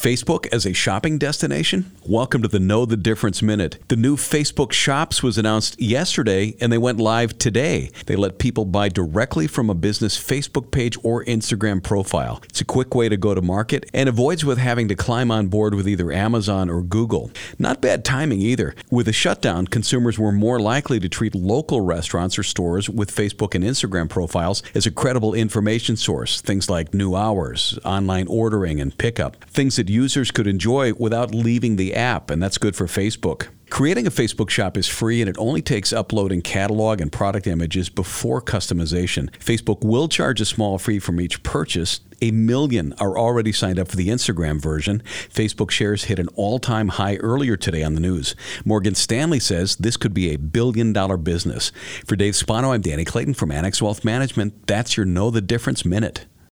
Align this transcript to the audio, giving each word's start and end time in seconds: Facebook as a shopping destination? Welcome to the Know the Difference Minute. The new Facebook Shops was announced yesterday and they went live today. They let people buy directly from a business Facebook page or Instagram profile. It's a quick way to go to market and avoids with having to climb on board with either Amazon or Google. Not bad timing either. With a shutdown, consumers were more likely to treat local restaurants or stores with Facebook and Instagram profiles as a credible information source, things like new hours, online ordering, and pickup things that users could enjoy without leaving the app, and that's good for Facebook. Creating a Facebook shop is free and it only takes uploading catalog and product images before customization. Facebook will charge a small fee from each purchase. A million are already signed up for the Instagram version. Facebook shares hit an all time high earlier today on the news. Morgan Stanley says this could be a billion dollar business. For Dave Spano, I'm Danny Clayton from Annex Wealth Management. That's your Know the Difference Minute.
Facebook 0.00 0.46
as 0.50 0.64
a 0.64 0.72
shopping 0.72 1.18
destination? 1.18 1.92
Welcome 2.06 2.40
to 2.40 2.48
the 2.48 2.58
Know 2.58 2.86
the 2.86 2.96
Difference 2.96 3.42
Minute. 3.42 3.76
The 3.88 3.96
new 3.96 4.16
Facebook 4.16 4.72
Shops 4.72 5.22
was 5.22 5.36
announced 5.36 5.78
yesterday 5.78 6.56
and 6.58 6.72
they 6.72 6.78
went 6.78 6.98
live 6.98 7.36
today. 7.36 7.90
They 8.06 8.16
let 8.16 8.38
people 8.38 8.64
buy 8.64 8.88
directly 8.88 9.46
from 9.46 9.68
a 9.68 9.74
business 9.74 10.18
Facebook 10.18 10.70
page 10.70 10.96
or 11.02 11.22
Instagram 11.26 11.82
profile. 11.82 12.40
It's 12.44 12.62
a 12.62 12.64
quick 12.64 12.94
way 12.94 13.10
to 13.10 13.18
go 13.18 13.34
to 13.34 13.42
market 13.42 13.90
and 13.92 14.08
avoids 14.08 14.42
with 14.42 14.56
having 14.56 14.88
to 14.88 14.94
climb 14.94 15.30
on 15.30 15.48
board 15.48 15.74
with 15.74 15.86
either 15.86 16.10
Amazon 16.10 16.70
or 16.70 16.80
Google. 16.80 17.30
Not 17.58 17.82
bad 17.82 18.02
timing 18.02 18.40
either. 18.40 18.74
With 18.90 19.06
a 19.06 19.12
shutdown, 19.12 19.66
consumers 19.66 20.18
were 20.18 20.32
more 20.32 20.60
likely 20.60 20.98
to 21.00 21.10
treat 21.10 21.34
local 21.34 21.82
restaurants 21.82 22.38
or 22.38 22.42
stores 22.42 22.88
with 22.88 23.14
Facebook 23.14 23.54
and 23.54 23.62
Instagram 23.62 24.08
profiles 24.08 24.62
as 24.74 24.86
a 24.86 24.90
credible 24.90 25.34
information 25.34 25.96
source, 25.96 26.40
things 26.40 26.70
like 26.70 26.94
new 26.94 27.14
hours, 27.14 27.78
online 27.84 28.28
ordering, 28.28 28.80
and 28.80 28.96
pickup 28.96 29.36
things 29.50 29.76
that 29.76 29.89
users 29.90 30.30
could 30.30 30.46
enjoy 30.46 30.94
without 30.94 31.34
leaving 31.34 31.76
the 31.76 31.94
app, 31.94 32.30
and 32.30 32.42
that's 32.42 32.58
good 32.58 32.76
for 32.76 32.86
Facebook. 32.86 33.48
Creating 33.70 34.04
a 34.04 34.10
Facebook 34.10 34.50
shop 34.50 34.76
is 34.76 34.88
free 34.88 35.20
and 35.22 35.30
it 35.30 35.38
only 35.38 35.62
takes 35.62 35.92
uploading 35.92 36.42
catalog 36.42 37.00
and 37.00 37.12
product 37.12 37.46
images 37.46 37.88
before 37.88 38.42
customization. 38.42 39.30
Facebook 39.38 39.84
will 39.84 40.08
charge 40.08 40.40
a 40.40 40.44
small 40.44 40.76
fee 40.76 40.98
from 40.98 41.20
each 41.20 41.42
purchase. 41.44 42.00
A 42.20 42.32
million 42.32 42.92
are 42.98 43.16
already 43.16 43.52
signed 43.52 43.78
up 43.78 43.86
for 43.86 43.96
the 43.96 44.08
Instagram 44.08 44.60
version. 44.60 45.04
Facebook 45.28 45.70
shares 45.70 46.04
hit 46.04 46.18
an 46.18 46.28
all 46.34 46.58
time 46.58 46.88
high 46.88 47.16
earlier 47.16 47.56
today 47.56 47.84
on 47.84 47.94
the 47.94 48.00
news. 48.00 48.34
Morgan 48.64 48.96
Stanley 48.96 49.38
says 49.38 49.76
this 49.76 49.96
could 49.96 50.12
be 50.12 50.30
a 50.30 50.36
billion 50.36 50.92
dollar 50.92 51.16
business. 51.16 51.70
For 52.04 52.16
Dave 52.16 52.34
Spano, 52.34 52.72
I'm 52.72 52.80
Danny 52.80 53.04
Clayton 53.04 53.34
from 53.34 53.52
Annex 53.52 53.80
Wealth 53.80 54.04
Management. 54.04 54.66
That's 54.66 54.96
your 54.96 55.06
Know 55.06 55.30
the 55.30 55.40
Difference 55.40 55.84
Minute. 55.84 56.26